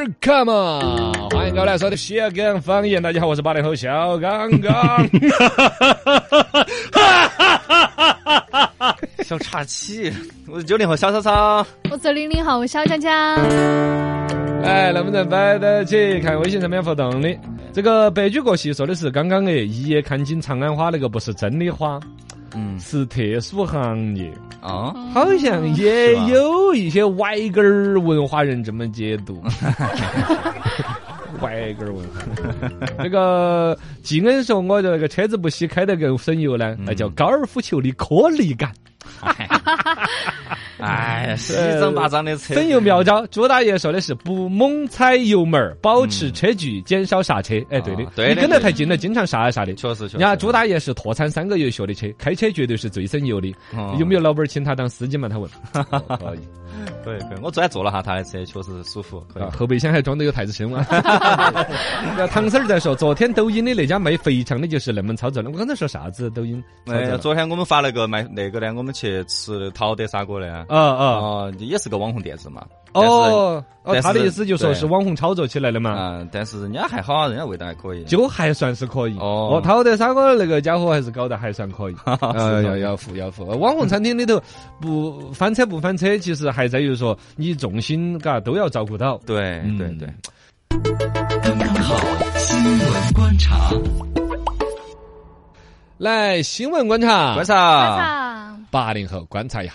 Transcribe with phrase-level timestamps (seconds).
[0.00, 1.28] Welcome，on！
[1.28, 3.02] 欢迎各位来收听小刚方言。
[3.02, 5.06] 大家好，我是八零后小刚刚。
[9.22, 10.10] 小岔气，
[10.48, 11.66] 我是九零后小草草。
[11.90, 13.12] 我是零零后小江江，
[14.62, 16.18] 来，能不能摆得起？
[16.20, 17.38] 看微信上面互动的
[17.70, 22.00] 这个白驹过隙说的是刚刚哎，一夜看尽长安花，那个不是真的花，
[22.54, 24.32] 嗯是特殊行业。
[24.60, 29.42] 啊，好像也有一些歪根儿文化人这么解读。
[31.40, 32.20] 歪根儿文化，
[32.98, 38.70] 那个季恩说我的那个车子不洗开得更省油呢，那叫高尔夫球的颗粒感。
[40.86, 47.54] 哎呀，稀脏巴脏的车，省油妙招，朱大爷说的是不猛踩油门儿，保持车距，减少刹车。
[47.70, 49.74] 哎，对的啊，对的你跟得太近了，经常刹一刹的。
[49.74, 50.16] 确实确实。
[50.16, 53.54] 人家朱大爷是脱产三个月学的车，开车绝对是最省油的。
[53.76, 55.28] 哦有没有老板儿请他当司机嘛？
[55.28, 55.50] 他问。
[55.90, 56.40] 哦可以。
[57.04, 59.50] 可以可以，我昨天坐了下他的车，确实舒服，可以啊，。
[59.58, 60.86] 后备箱还装的有太子参嘛。
[62.16, 65.50] 那唐婶儿在说，昨天抖音的那家卖肥肠的就是那么操作的。
[65.50, 66.30] 我刚才说啥子？
[66.30, 67.16] 抖音操哎？
[67.18, 72.64] 昨天我们发了个卖那个呢，我们去吃陶德砂锅的，啊啊哦，也是个网红店子嘛。
[72.92, 75.94] 哦哦，他的意思就说是网红炒作起来的嘛。
[75.96, 78.02] 嗯，但是人家还好，人家味道还可以。
[78.04, 83.44] 就还算是可以哦哦，陶德沙哥那个家伙还是搞得还算可以， 呃，是要要付要付。
[83.44, 84.40] 网红餐厅里头
[84.80, 89.18] 不翻车不翻车，其实还在于说你重心嘎都要照顾到。
[89.24, 90.08] 对嗯对对，
[91.42, 91.96] 刚刚好
[92.38, 93.70] 新闻观察，
[95.98, 99.74] 来，新闻观察，观察，啊，八零后观察一下。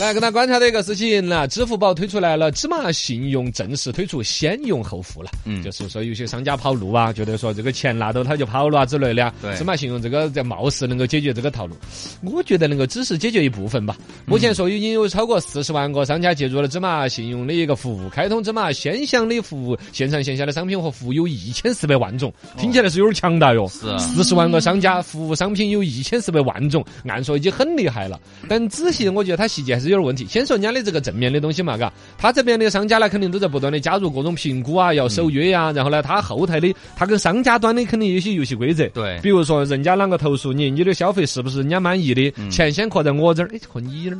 [0.00, 5.30] 来跟他观察的一个事情那支付宝推出来了，芝麻信用正式推出先用后付了。
[5.44, 9.34] 嗯就是说有些商家跑路啊，觉得说这个钱拿到他就跑了啊之类的啊。
[9.42, 11.76] 对芝麻信用这个在貌似能够解决这个套路，
[12.22, 13.94] 我觉得能够只是解决一部分吧。
[14.24, 23.68] 目前说已经有超过四十万个商家接入了芝麻信用的一个服务，开通芝麻先享的服务，线上线下的商品和服务有一千四百万种，听起来是有点强大哟。
[23.68, 28.18] 是啊四十万个商家，服务商品有一千四百万种，按说已经很厉害了。
[28.48, 30.26] 但仔细我觉得它细节还是有点问题。
[30.28, 38.86] 先说人家的这个正面的东西嘛，嘎，他这边的商家呢，肯定都在不断的加入各种评估啊，要守约呀、然后呢，他后台的，他跟商家端的肯定有些游戏规则。
[38.88, 42.32] 对比如说人家啷个投诉你，你的消费是不是人家满意的？
[42.36, 44.10] 嗯钱先扣在我这儿，哎，扣你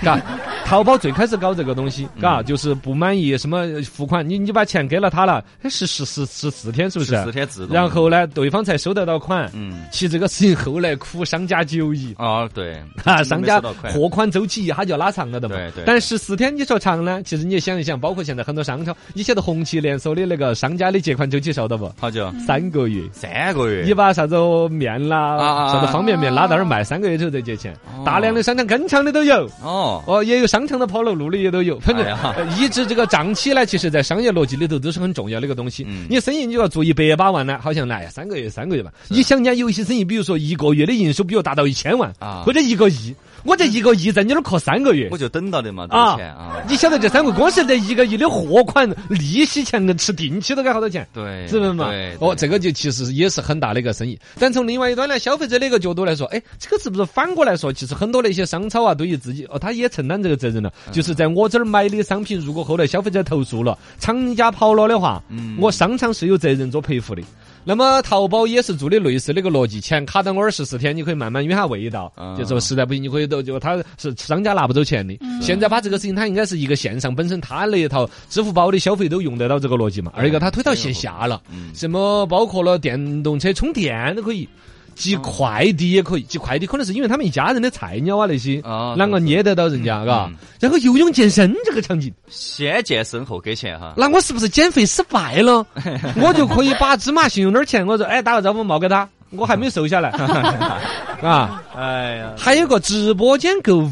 [0.00, 0.22] 那儿， 嘎。
[0.64, 7.16] 淘宝最开始搞这个东西，嘎，就是不满意什么付款，你你把钱给了他了，哎是十十十四天是不是？
[7.16, 7.74] 十四天自动。
[7.74, 9.50] 然后呢，对方才收得到款。
[9.54, 12.14] 嗯，其实这个事情后来苦商家久矣。
[12.18, 15.56] 哦对，哈，商家货款周期一下就拉长了的嘛。
[15.56, 17.22] 对对但十四天你说长呢？
[17.24, 21.90] 其实你也想一想，包括现在很多商超，你晓得红旗连锁的那个商家的结款周期晓得不？
[21.98, 23.02] 好久三个月。
[23.12, 23.82] 三个月。
[23.86, 24.36] 你把啥子
[24.68, 27.72] 面啦，啥子方便面拉到那儿卖，三个月之后再结钱。
[27.86, 29.48] 哦大量的商场跟长的都有。
[29.62, 35.84] 哦，哦，也有商场的跑了路的也都有，反正、哎呀呃抑制这个账期呢，其实在商业逻辑里头都是很重要的一个东西。
[35.88, 38.92] 嗯你生意你要做一百八万呢，好像哎呀三个月三个月吧。
[39.08, 43.14] 你想人家有些生意，比如说一个月的营收，比如达到一千万啊或者一个亿，
[43.46, 45.16] 我这一个亿在你那儿扣三个月我。
[45.16, 46.62] 就等到的嘛，多少钱啊。
[46.68, 51.06] 你晓得这三个光是这一个亿的货款利息钱能吃定期都该好多钱？
[51.12, 52.16] 对，是不是嘛对，？
[52.20, 54.18] 哦，这个就其实也是很大的一个生意。
[54.38, 60.72] 但从另外一端呢，消费者的一个角度来说，哎，这个是不是反过来说，其实很多的一些商超啊，对于自己哦，他也承担这个责任了。
[60.88, 67.22] 嗯就是在我这儿买的商品，如果后来消费者投诉了，厂家跑了的话，嗯我商场是有责任做赔付的。
[67.68, 72.12] 那么淘宝也是做的类似那个逻辑，钱卡到我这儿十四天，你可以慢慢约下味道。
[72.16, 75.18] 嗯就说实在不行，你可以都就他是商家拿不走钱的。
[75.42, 80.12] 现在把这个事情，它应该是一个线上本身它那一套支付宝的消费都用得到这个逻辑嘛。
[80.14, 84.48] 二一个它推到线下了，嗯什么包括了电动车充电都可以。
[84.96, 90.34] 寄快递也可以，寄快递可能是因为他们一家人的菜鸟啊那些，啊啷个捏得到人家，嘎嗯？
[90.58, 93.92] 然后游泳健身这个场景，先健身后给钱哈。
[93.96, 95.64] 那我是不是减肥失败了？
[96.20, 100.08] 我就可以把芝麻信用点钱，我说哎打个招呼冒给他，我还没瘦下来，
[101.22, 101.62] 啊。
[101.76, 103.90] 哎呀，还有个直播间购物，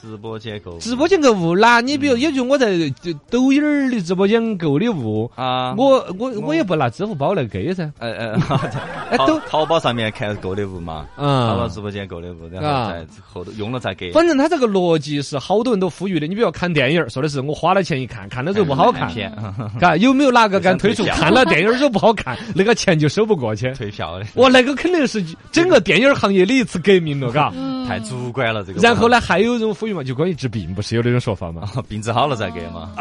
[0.00, 0.78] 直播间购物。
[0.78, 1.54] 直播间购物。
[1.54, 6.54] 啦，你比如，也就我在就抖音儿的直播间购的物，啊，我我我。
[6.54, 7.90] 也不拿支付宝来给噻。
[7.98, 8.34] 呃呃，
[9.10, 14.10] 哎，都淘淘宝上面看购的物嘛，淘宝嗯，直播间购的物，然啊后再后头用了再给。
[14.12, 16.26] 反正他这个逻辑是好多人都呼吁的。
[16.26, 19.32] 你比如看电影儿，说的是我花了钱一看，看了之后不好看，骗
[19.80, 23.72] 嘎，有没有哪个敢推出票看了电影儿之后不好看，那个钱就收不过去？
[23.74, 27.50] 退票的，哇，那个肯定是整个电影行业的一次革命了，嘎。
[27.90, 28.80] 太主观了这个。
[28.80, 29.08] 然后？
[29.08, 31.68] 呢，还有一种呼吁嘛，就关于治病，不是有那种说法嘛？
[31.88, 32.92] 病治好了再给嘛，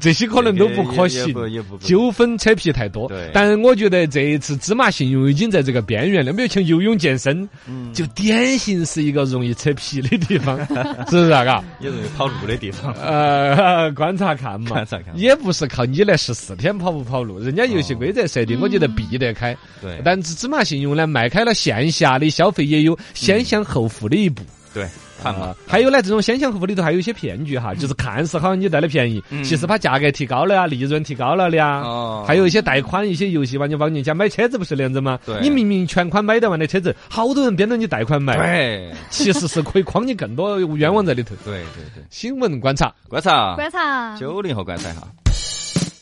[0.01, 1.33] 这些可能都不可行
[1.79, 3.09] 纠纷扯皮太多。
[3.31, 10.57] 但我觉得这一次芝麻信用已经在这个边缘了，没有像游泳健身，嗯就典型是一个容易扯皮的地方，
[11.09, 11.45] 是不是啊？
[11.45, 11.63] 嘎？
[11.79, 12.91] 也容易跑路的地方。
[12.93, 19.55] 呃，观察看嘛，观察看也不是靠你来十四天跑不跑路，人家游戏规则设定，我觉得避得开。
[19.81, 24.41] 对但是芝麻信用呢，迈开了线下的消费，也有先享后付的一步。
[24.73, 24.87] 对，
[25.21, 25.47] 看嘛。
[25.47, 29.43] 啊，还有呢，这种先享后付里头还有一些骗局哈，就是看似好像你带的便宜，嗯。
[29.43, 31.81] 其实把价格提高了呀，利润提高了的呀。
[31.81, 32.23] 哦。
[32.27, 35.19] 还有一些贷款，一些游戏玩家帮人家买车子不是那样子吗？
[35.25, 35.39] 对。
[35.41, 38.91] 你明明全款买得完的车子，好多人编到你贷款买，对。
[39.09, 41.35] 其实是可以诓你更多冤枉在里头。
[41.43, 43.55] 对对对，新闻观察，观察。
[43.55, 45.07] 观察，九零后观察哈。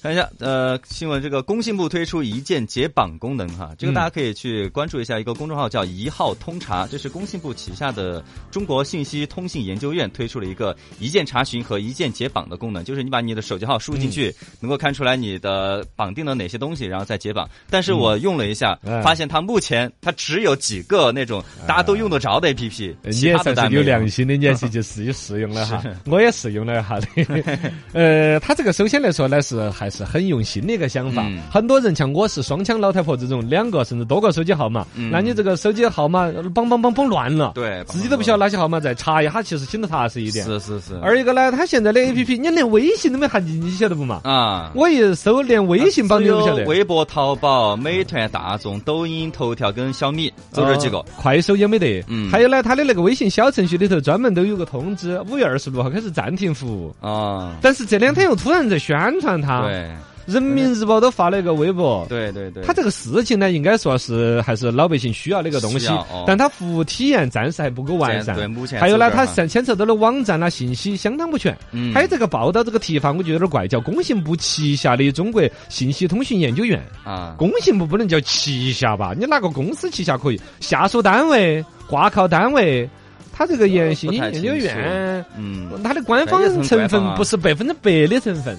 [0.02, 3.94] 看一下，呃，新闻这个工信部推出一键解绑功能哈，这个嗯。
[3.94, 17.50] 大家可以去关注一下一个公众号叫“一号通查”，这是工信部旗下的中国信息通信研究院推出了一个一键查询和一键解绑的功能，就是你把你的手机号输进去，能够看出来你的绑定了哪些东西，然后再解绑。
[17.70, 27.74] 但是我用了一下，嗯发现它目前它只有几个那种大家都用得着的 APP，你其他的当然没良心的，你也是就试一试用了哈，我也试用了一下的。
[27.92, 31.40] 呃，它这个首先来说呢，是还是很用心的一个想法嗯。
[31.52, 40.46] 很多人像我是双枪老太婆这种，两个甚至多个手机号码，嗯那你这个手机号码梆梆梆梆乱了，对自己都不晓得哪些号码，再查一下，其实心头踏实一点。
[40.46, 44.22] 是是是，二一个呢，他现在的 A P P，你连微信都没含进去，你晓得不嘛？
[44.24, 44.72] 啊。
[44.76, 46.66] 我一搜，连微信绑定都不晓得。
[46.66, 51.06] 微博、淘宝、美团、大众、抖音、头条跟小米，就这几个哦。
[51.18, 52.04] 快手也没得。
[52.08, 56.96] 嗯还有呢，他的那个微信小程序里头专门都有个通知，五月二十六号开始暂停服务。
[57.06, 59.96] 啊，但是这两天又突然在宣传它，对
[60.26, 62.06] 人民日报都发了一个微博。
[62.08, 68.36] 对对对，他这个事情呢，应该说是还是老百姓需要的一个东西哦，但他服务体验暂时还不够完善。
[68.36, 71.58] 对目前还有呢，它是这儿哈牵牵扯到的网站啊信息相当不全。
[71.72, 76.80] 嗯还有这个报道这个提法，我觉得有点怪，叫工信部旗下的中国信息通讯研究院。
[77.04, 79.16] 啊，工信部不能叫旗下吧？
[79.18, 80.40] 你哪个公司旗下可以？
[80.60, 82.88] 下属单位、挂靠单位，
[83.34, 88.56] 他这个研信息研究院，嗯它的官方成分不是百分之百的成分。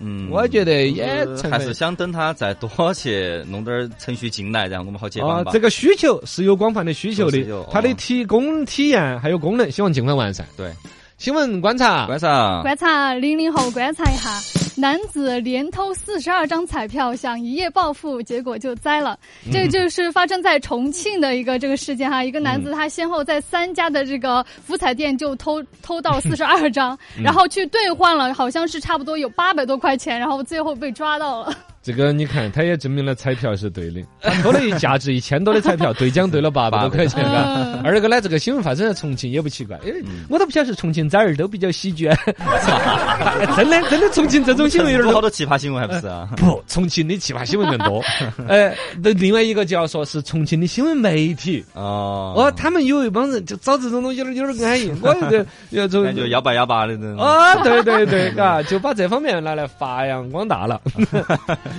[0.00, 5.50] 嗯，我觉得也还是想等他再多去弄点儿程序进来，然后我们好解绑吧。
[5.52, 7.38] 这个需求是有广泛的需求的
[7.70, 7.94] 它的哦。
[7.98, 10.46] 提供体验还有功能，希望尽快完善。
[10.56, 10.72] 对，
[11.16, 12.62] 新闻观察，观察。
[12.62, 14.30] 观察零零后观察一下，
[14.78, 19.18] 男子连偷四十二张彩票想一夜暴富，结果就栽了。
[19.50, 31.56] 这就是发生在重庆的一个这个事件哈，一个男子他先后在三家的这个福彩店就偷偷到四十二张，然后去兑换了，好像是差不多有八百多块钱，然后最后被抓到了。
[31.88, 34.02] 这个你看，他也证明了彩票是对的。
[34.20, 37.44] 他偷了一价值一千多的彩票，兑奖兑了八百多块钱， 嘎。
[37.46, 42.10] 嗯二个呢，这个新闻发生在重庆也不奇怪，因为我都不晓得是重庆崽儿都比较喜剧，
[43.56, 45.14] 真的真的重庆这种新闻有点多。
[45.14, 46.28] 好多奇葩新闻还不是啊？
[46.36, 48.04] 不，重庆的奇葩新闻更多。
[48.48, 51.64] 哎，那另外一个就要说是重庆的新闻媒体。
[51.72, 60.80] 哦哦，他们有一帮人就找这种东西有点有点安逸，我这个要从感觉幺八幺八的人啊，对对对，嘎，就把这方面拿来发扬光大了。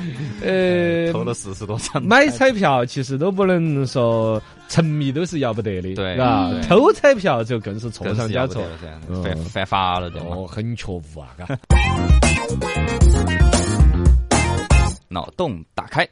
[0.42, 8.64] 呃， 投了四十多张，买彩票其实都不能说沉迷都是要不得的，对吧，偷彩票就更是错上加错
[9.24, 10.28] 犯犯法了对吗？
[10.36, 11.46] 哦，很错误啊，嘎。
[15.12, 16.08] 脑洞打开，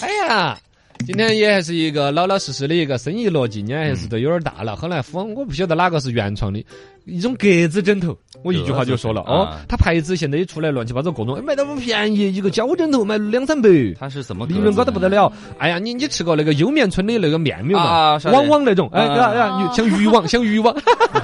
[0.00, 0.58] 哎呀，
[1.06, 4.74] 今天也还是一个老老实实的一个生意逻辑，人家还是都有点大了。
[4.74, 6.64] 后来风，我不晓得哪个是原创的，
[7.04, 13.68] 一种格子枕头，我一句话就说了哦它牌子现在也出来乱七八糟各种，哎卖得不便宜，一个胶枕头卖两三百。
[13.98, 15.30] 它是什么利润高的不得了！
[15.58, 20.74] 哎呀，你你吃过那个莜面村的那个面没有嘛网网那种，哎啊呀呀，像渔网，像渔网，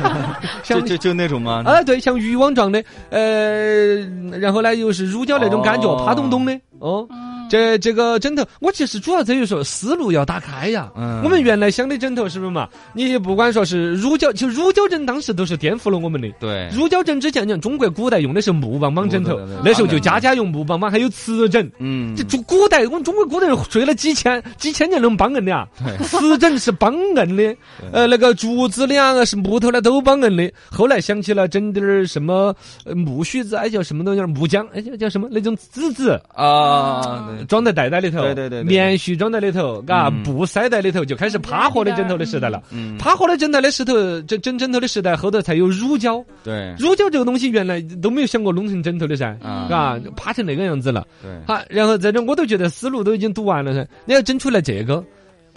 [0.62, 1.62] 像就就就那种吗？
[1.64, 3.96] 啊，对，像渔网状的，呃，
[4.38, 7.06] 然后呢又是乳胶那种感觉，哦趴咚咚的，哦，
[7.50, 10.90] 这这个枕头，我其实主要在于说思路要打开呀。
[10.96, 12.68] 嗯我们原来想的枕头是不是嘛？
[12.94, 16.30] 你不管说是乳胶，就乳胶枕当时都是颠覆了我们的。
[16.38, 21.68] 对，乳胶枕之前讲，中国古代用的是木棒棒枕头那时候就家家用木棒棒，还有瓷枕。
[21.80, 25.66] 嗯这中古代，我们中国古代人睡了几千几千年那种帮硬的啊，
[26.04, 27.56] 瓷枕是帮硬的，
[27.92, 30.52] 呃，那个竹子的啊是木头的都帮硬的。
[30.70, 32.54] 后来想起了整点儿什么
[32.84, 36.20] 呃木须子，哎叫什么东西儿，木浆，哎叫叫什么那种籽子。
[36.34, 42.62] 啊，对装在袋袋里头，对对对对棉絮装在里头，嘎，嗯布塞在里头，就开始趴活的枕头的时代了。
[42.70, 46.24] 嗯，趴活的枕头的石头，枕枕枕头的时代，后头才有乳胶。
[46.44, 51.06] 对乳胶这个东西原来都没有想过弄成枕头的噻，啊嘎，趴成那个样子了。
[51.22, 55.04] 对，好，然后在这我都觉得思路都已经读完了噻，你要整出来这个。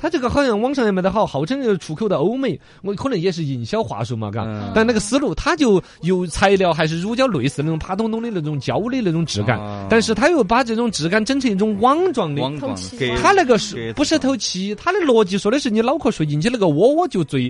[0.04, 4.44] 它这个好像网上也卖得好，号称要出口到欧美，我可能也是营销话术嘛，嘎。
[4.44, 12.42] 嗯但那个思路，它就有材料还是乳胶类似那种啪咚咚的那种胶的那种质感，啊但是它又把这种质感整成一种网状的。
[12.42, 12.76] 网状
[13.22, 14.76] 它那个是不是透气？
[14.76, 17.50] 它的逻辑说的是你脑壳睡进去那个窝窝就最。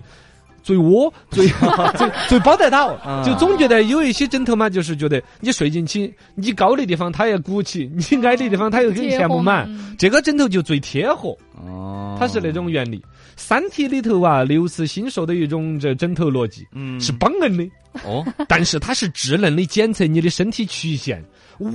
[0.63, 1.47] 最窝最
[1.95, 3.21] 最最包得到，啊。
[3.23, 12.97] 就总觉得有一些枕头嘛，就是觉得你睡进去，你高的地方它也鼓起，你矮的地方它又给你填不满这个枕头就最贴合，哦，它是那种原理。
[13.35, 16.99] 《三体》里头啊，刘慈欣说的一种这枕头逻辑嗯。
[17.01, 17.67] 是帮硬的，
[18.03, 21.23] 哦，但是它是智能的检测你的身体曲线，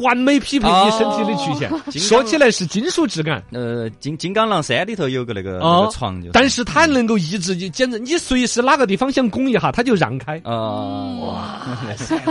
[0.02, 2.00] 完美匹配你身体的曲线。
[2.00, 3.42] 说起来是金属质感。
[3.52, 10.36] 呃，金金刚狼三里头有个那个那哦个床就是，但是它能够一直就，简直你随时哪个地方想拱一下，它就让开。
[10.44, 11.60] 啊，哇，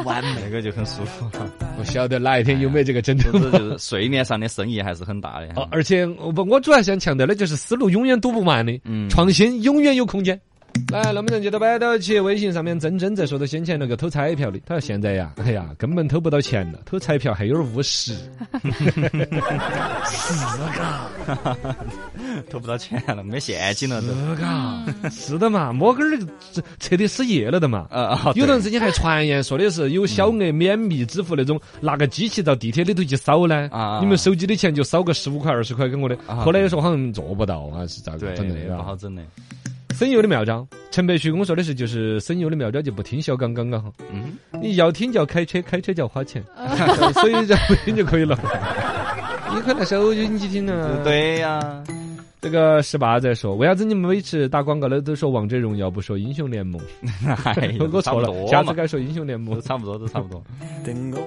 [0.03, 1.25] 完美，那个就很舒服。
[1.77, 5.47] 不晓得哪一天有没有这个枕头就是睡眠上的生意还是很大的。
[5.55, 10.39] 哦，而且我不，我主要想强调的就是思路永远堵不完的，嗯创新永远有空间。
[10.91, 18.13] 来，那么人接着摆到起微信上面，真真在说到先前那个偷彩票的，他说现在呀， 哎呀，根本偷不到钱了，偷彩票还有点务实。
[20.07, 20.33] 是
[20.77, 21.09] 嘎，
[22.49, 24.07] 偷不到钱了，没现金了都。
[24.07, 26.17] 是嘎，是的嘛，摸根儿
[26.53, 27.87] 这彻底失业了的嘛。
[27.89, 36.17] 啊啊，有段时间还传言说的是有小额免密支付那种，拿个机器到地铁里头去扫呢，啊你们手机的钱就扫个十五块二十块给我的。
[36.27, 38.95] 啊后来又说好像做不到啊，是咋个，整的啊不好？
[38.95, 39.21] 整的。
[39.97, 46.43] 省油的妙招，陈白旭跟我说的是，就是省油的妙招就不听小刚刚刚好，嗯，你要听就要开车，开车就要花钱，
[47.19, 48.37] 所以就不听就可以了。
[49.55, 51.83] 你可能手机你去听呢。，对呀，
[52.39, 56.79] 这个十八在说，为啥子你们每次打广告的都说王者荣耀，不说英雄联盟？
[57.55, 59.61] 哎 我错了，下次该说英雄联盟都。
[59.61, 60.43] 差不多，都差不多。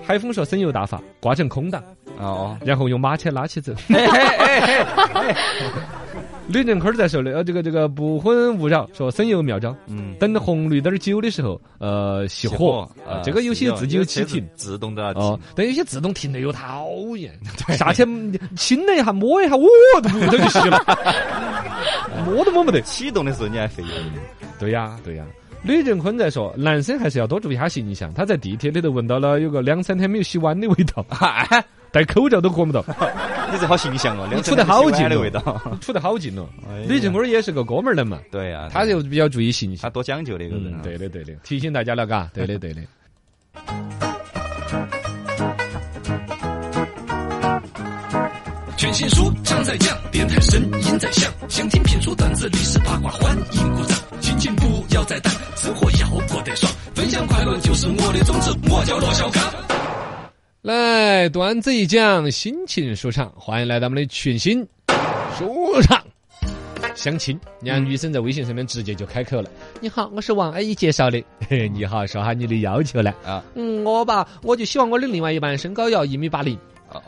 [0.06, 1.82] 海峰说省油大法，挂成空档，
[2.18, 3.74] 哦，然后用马车拉起走。
[3.88, 5.34] 嘿嘿
[6.52, 9.74] 吕正坤儿在说的，呃，这个这个不婚勿扰，说省油妙招。
[9.86, 17.32] 嗯，等红绿灯儿久的时候，呃，熄火，啊，这个有些自己有启停，自动的哦，但有些自动停的又讨厌，
[17.76, 18.04] 下去
[18.56, 19.66] 亲了一下，摸一下，我
[20.02, 20.84] 都不都就熄了，
[22.26, 22.80] 摸都摸不得。
[22.82, 23.88] 启动的时候你还费油。
[24.58, 25.24] 对呀，对呀。
[25.62, 28.12] 吕振坤在说，男生还是要多注意下形象。
[28.14, 31.62] 他在地铁里头闻到了有个两三天没有洗碗的味道， 嗨，
[31.92, 32.82] 戴口罩都闻不到，
[33.52, 35.60] 你这好形象哦，你处得好近哦的味道。
[35.80, 36.86] 处得好近了哎呀。
[36.88, 39.82] 吕振坤也是个哥们儿的嘛，对呀，他就比较注意形象。
[39.82, 40.80] 他多讲究的一个人。
[40.82, 42.80] 对的对的，提醒大家了，嘎，对的对的。
[48.90, 53.96] 全新书 trang 在讲，电台声音在响，想听评书段子历史八卦，欢迎鼓掌。
[54.20, 59.40] 心情不要再淡，生活要过得爽，分享快乐就是我的宗旨，我叫罗小刚。
[60.62, 64.66] 来，段子一讲，心情舒畅，欢迎来到我们的群星
[65.38, 66.02] 舒畅
[66.96, 67.38] 相亲。
[67.60, 69.48] 你看，女生在微信上面直接就开口了
[69.80, 71.22] ：“你好，我是王阿姨介绍的。
[71.48, 73.14] 嘿 嘿你好，说下你的要求来？
[73.24, 76.58] 啊，嗯，我吧，我就希望我的另外一半身高要一米八零，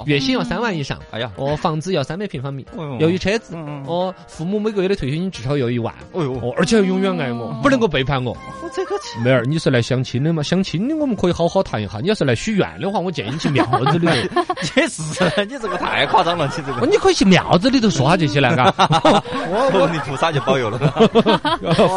[0.06, 3.54] 月薪要三万以上，哎呀，哦，房子要三百平方米，哦要有车子，
[3.86, 8.36] 哦，父母每个月的退休金至少要一万，哦哟，哦，而且要永远爱我，不能够背叛我。
[8.62, 9.18] 我这个气。
[9.22, 10.42] 妹儿，你是来相亲的吗？
[10.42, 11.98] 相亲的我们可以好好谈一下。
[12.00, 14.12] 你要是来许愿的话，我建议你去庙子里头。
[14.76, 15.02] 也是，
[15.44, 16.86] 你这个太夸张了，你这哦，个。
[16.86, 18.72] 你可以去庙子里头说下这些来， 嘎。
[18.78, 20.78] 我我 你菩萨就保佑了。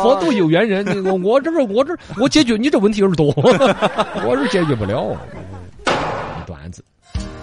[0.01, 3.33] 佛度有缘人，你我我这儿我这儿我解决你这问题有点多，
[4.25, 5.15] 我这儿解决不了。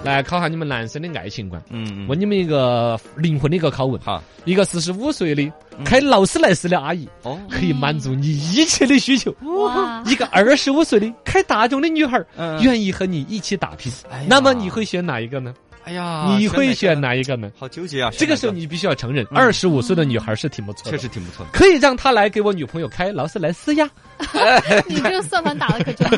[0.04, 1.62] 来考下你们男生的爱情观。
[1.70, 5.52] 嗯，问你们一个灵魂的一个拷问：哈一个四十五岁的
[5.84, 9.34] 开劳斯莱斯的阿姨，哦，可以满足你一切的需求。
[9.42, 12.22] 哇，一个二十五岁的开大众的女孩
[12.62, 15.54] 愿意和你一起打拼，哎那么你会选哪一个呢？
[15.84, 17.50] 哎呀，你会选选哪哪一个呢？
[17.58, 18.10] 好纠结啊！
[18.16, 21.50] 这个时候你必须要承认，二十五岁的女孩是挺不错的确，实挺不错的。
[21.52, 23.88] 可以让她来给我女朋友开劳斯莱斯呀。
[24.86, 26.08] 你这个算盘打的可真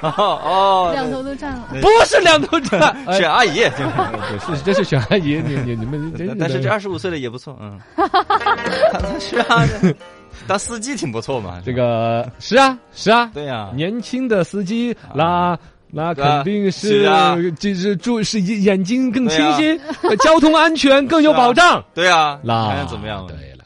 [0.00, 1.68] 好，哦 两头都占了。
[1.80, 3.64] 不是两头站，哎 选阿姨，
[4.46, 7.80] 不是，这是选阿姨，你你你们但是这二十五岁的也不错，嗯，
[9.18, 9.66] 是啊，
[10.46, 11.62] 当司机挺不错嘛。
[11.64, 15.58] 这个是啊是啊，对呀，年轻的司机那。
[15.90, 17.36] 那肯定是啊。
[17.58, 21.82] 就是注是眼睛更清晰，呃交通安全更有保障。
[21.94, 23.26] 对啊，那怎么样？
[23.26, 23.64] 对了，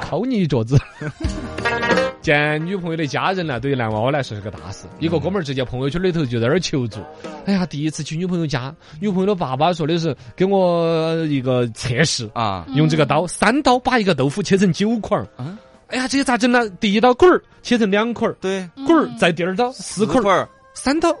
[0.00, 0.78] 扣你一脚子。
[2.20, 4.86] 见女朋友的家人呢，对于男娃娃来说是个大事。
[4.98, 7.00] 一个哥们儿直接朋友圈里头就在那儿求助，
[7.46, 15.26] 哎呀，第一次去女朋友家，女朋友的爸爸说的是给我一个测试，啊，用这个刀三刀把一个豆腐切成九块儿。
[15.38, 15.56] 嗯
[15.90, 16.68] 哎呀，这个咋整呢？
[16.80, 20.46] 第一刀棍儿切成两块儿，对，棍儿再第二刀四块，块儿，
[20.82, 21.14] 三刀，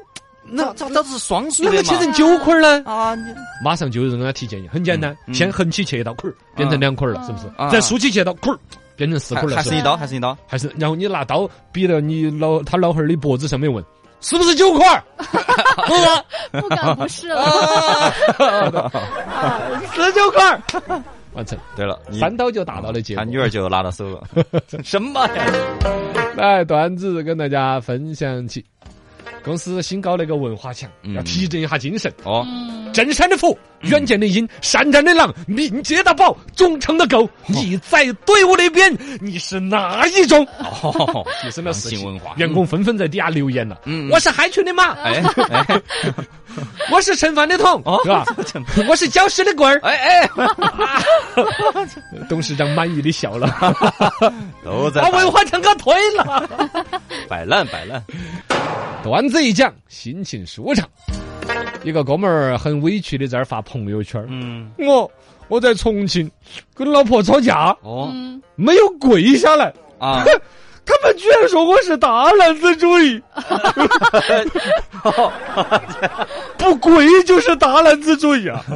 [0.44, 1.76] 那那这这是双数啷的嘛？
[1.76, 2.82] 个切成九块儿呢？
[2.86, 3.24] 啊，你
[3.62, 7.46] 马上就有人给他提建议，很简单，嗯先横起切一刀块儿，变成两块儿了，是不是？
[7.56, 8.58] 啊再竖起切一刀块儿，
[8.96, 10.36] 变成四块儿了，是不是还是一刀，还是一刀？
[10.46, 13.84] 还是然后你拿刀比到你老他老汉儿的脖子上面问，
[14.20, 15.02] 是不是九块儿？
[16.60, 17.42] 不敢不是了，
[19.92, 20.62] 十九块儿，
[21.34, 23.30] 完成，对了，三刀就达到了结果他。
[23.30, 24.22] 女儿就拿到手了，
[24.82, 25.44] 什么呀？
[26.36, 28.64] 来，段子跟大家分享起。
[29.44, 32.12] 公司新搞了一个文化墙，嗯要提振一下精神。
[32.24, 37.28] 哦，嗯，镇山的虎，远见的鹰，善战的狼，敏捷的豹，忠诚的狗。
[37.46, 40.46] 你在队伍里边，你是哪一种？
[40.82, 43.80] 哦，提升了士气良性文化员工纷纷在底下留言了。
[43.84, 45.80] 嗯嗯我是害群的马，哎哎
[46.90, 48.24] 我是盛饭的桶，哦是吧？
[48.88, 49.80] 我是搅屎的棍儿。
[49.82, 50.30] 哎哎，
[52.28, 53.48] 董事长满意的笑了，
[54.64, 56.48] 都在把文化墙给推了。
[57.28, 58.02] 摆烂摆烂。
[59.02, 60.88] 段子一讲，心情舒畅。
[61.82, 65.10] 一个哥们儿很委屈的在那儿发朋友圈儿，嗯，我
[65.48, 66.30] 我在重庆
[66.74, 68.10] 跟老婆吵架，哦。
[68.12, 70.24] 嗯，没有跪下来，啊，
[70.84, 73.22] 他们居然说我是大男子主义，
[76.58, 78.64] 不跪就是大男子主义啊！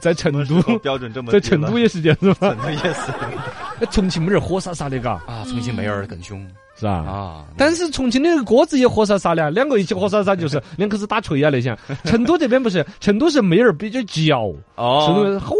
[0.00, 2.34] 在成都，标准这么在成都也是这样子吗？
[2.40, 2.56] 成？
[2.58, 3.86] 都也是。
[3.90, 6.92] 重庆妹儿火杀杀的，嘎，啊，重庆妹儿更凶是吧？
[6.92, 11.76] 啊，但是重庆的锅子也火烧撒的啊，两个一起火烧撒就是 两口子打锤啊那些。
[12.04, 15.54] 成都这边不是，成都是妹儿比较娇，成哦，都好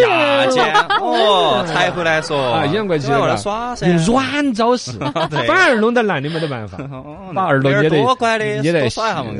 [0.00, 4.92] 牙尖哦，才回来说 啊，阴阳怪气的耍噻，用软招式，
[5.46, 6.78] 反而弄得男的没得办法。
[6.92, 9.30] 哦把耳朵捏得多乖的，捏得多耍一下嘛。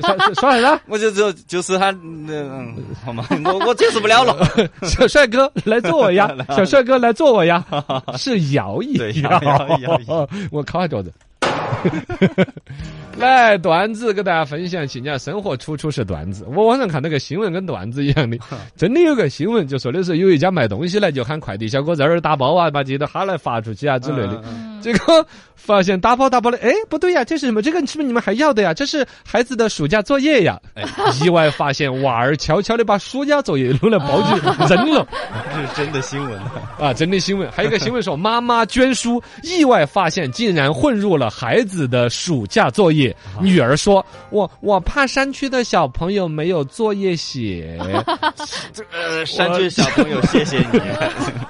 [0.00, 0.80] 耍耍啥子？
[0.88, 2.74] 我就就就是他，嗯，
[3.04, 4.36] 好嘛，我我解释不了了。
[4.82, 6.30] 小帅哥来坐我呀！
[6.48, 7.64] 小帅哥来坐我呀！
[8.16, 11.12] 是摇一对摇我靠下脚子。
[13.18, 16.46] 来，段子给大家分享起，你看生活处处是段子。
[16.54, 18.38] 我网上看那个新闻跟段子一样的，
[18.76, 24.42] 真的有个新闻就说的是有一家卖东西来就喊快递小哥在那儿打包啊，把这些都哈来发出去啊之类的。
[24.80, 25.26] 结果
[25.58, 27.60] 发现大包大包的，哎，不对呀，这是什么？
[27.60, 28.72] 这个是不是你们还要的呀？
[28.72, 30.58] 这是孩子的暑假作业呀！
[30.74, 30.84] 哎
[31.22, 34.40] 意外发现娃儿悄悄的把暑假作业弄了包去
[34.72, 35.06] 扔了。
[35.54, 36.40] 这是真的新闻
[36.80, 43.14] 啊，真的新闻，还有一个新闻说，妈妈捐书，意外发现竟然混入了孩子的暑假作业。
[43.40, 47.78] 女儿说：“我我怕山区的小朋友没有作业写。
[48.92, 50.80] 呃，山区小朋友，谢谢你。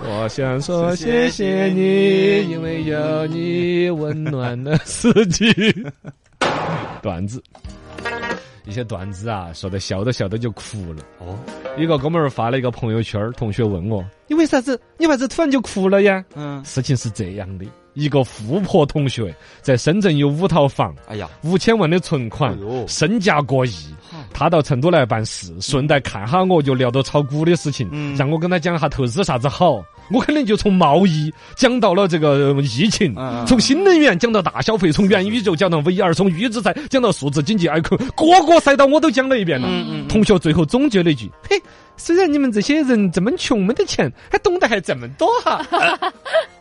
[0.01, 5.53] 我想说谢谢你，因为有你温暖的四季。
[7.03, 7.43] ”段子。
[8.65, 11.03] 一些段子啊，说的笑着笑着就哭了。
[11.21, 11.39] 哦，
[11.79, 14.79] 一个哥们儿发了一个朋友圈儿，同学问我：“你为啥子？
[14.99, 23.73] 你为啥子突然就哭了呀？”嗯，事情是这样的，一个富婆同学在深圳有五套房，哎呀，五千万的存款哎，身价过亿。
[24.35, 29.83] 他到成都来办事，顺带看哈我，就聊到炒股的事情，嗯让我跟他讲下投资啥子好。
[30.11, 39.68] 我肯定就从贸易讲到了这个呃疫情嗯嗯，从新能源讲到大消费，从元宇宙讲到 VR，从预制菜讲到数字经济 icon，各个赛道我都讲了一遍了。
[40.09, 41.61] 同学最后总结了一句：“嘿，
[41.97, 45.64] 虽然你们这些人这么穷，没得钱，还懂得还这么多哈。”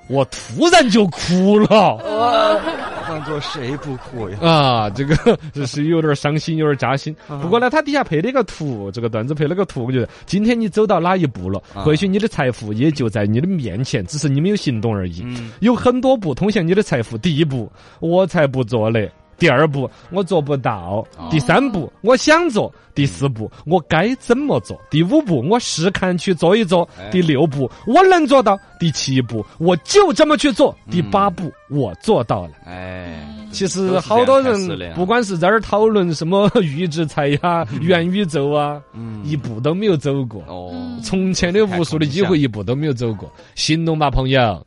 [0.08, 1.98] 我突然就哭了
[3.08, 4.38] 换做谁不哭呀？
[4.41, 4.89] 啊！
[4.89, 7.15] 这个这是有点伤心，有点扎心。
[7.41, 15.22] 不过呢，他底下配了一个图，这个段子配了个图，我觉得今天你走到哪一步了，啊或许你的财富也就在你的面前，只是你没有行动而已。
[15.26, 19.10] 嗯有很多步通向你的财富，第一步我才不做嘞。
[19.38, 26.88] 第二步我做不到，哦第三步我想做，第四步我该怎么做，第五步我试看去做一做。
[27.00, 32.52] 哎，第六步我能做到，第七步我就这么去做，第八步我做到了。
[32.65, 39.23] 哎，其实好多人不管是在这儿讨论什么预制菜呀、元宇宙啊，嗯。
[39.23, 40.41] 一步都没有走过。
[40.47, 40.73] 哦，
[41.04, 43.32] 从前的无数的机会，一步都没有走过。
[43.56, 44.65] 行动吧，朋友！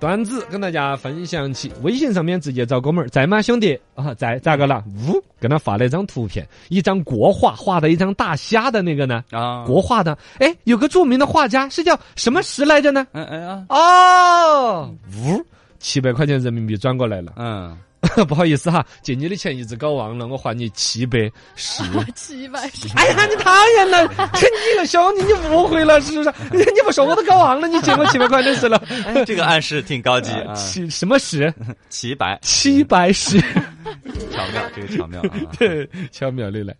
[0.00, 3.78] 段子跟大家分享起，微信上面直接找哥们儿，在吗，兄弟？
[3.94, 4.82] 啊，在，咋个了？
[5.08, 9.24] 呜，给他发了一张图片，一张国画画的一张大虾的那个呢？
[9.32, 13.06] 啊，国画的，哎，有个著名的画家是叫什么石来着呢？
[13.12, 15.44] 嗯嗯啊，哦，呜，
[15.80, 17.32] 七百块钱人民币转过来了。
[17.36, 17.76] 嗯，
[18.28, 21.18] 不好意思哈，借你的钱一直搞忘了，我还你七百
[21.56, 21.82] 十。
[22.14, 24.06] 七百十， 哎呀，你讨厌了！
[24.34, 26.32] 这你个兄弟，你误会了是不是？
[26.52, 28.82] 你不说我都搞忘了，你借我七百块的事了。
[29.06, 31.52] 哎，这个暗示挺高级啊，七什么十？
[31.88, 36.74] 七百，七百十，巧妙，这个巧妙啊，对，巧妙的来。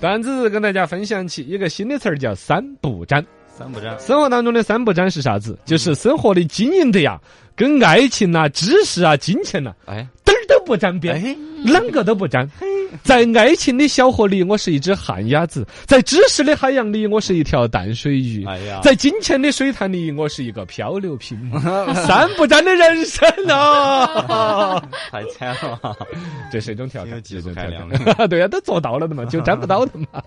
[0.00, 3.24] 段子跟大家分享起一个新的词儿叫“三不沾
[3.56, 5.56] 三不沾”。，生活当中的三不沾是啥子？
[5.64, 7.20] 就是生活的经营的呀，
[7.54, 11.14] 跟爱情呐、知识啊、金钱呐、哎，点儿都不沾边。
[11.14, 12.48] 哎，啷个都不沾。
[13.02, 21.38] 在爱情的小河里，我是一只旱鸭子；在知识的海洋里，我是一条淡水鱼；哎在金钱的水潭里，我是一个漂流瓶。
[22.06, 24.82] 三不沾的人生啊！
[25.10, 25.96] 太惨了，
[26.52, 28.26] 这是一种调挺有侃，技术这是一种含调。
[28.28, 30.22] 对呀、都做到了的嘛，就沾不到的嘛。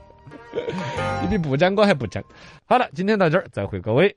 [1.22, 2.24] 你比不沾我还不沾。
[2.66, 4.16] 好了，今天到这儿，再会各位。